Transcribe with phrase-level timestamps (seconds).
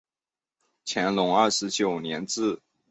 [0.83, 2.59] 乾隆二十九年置。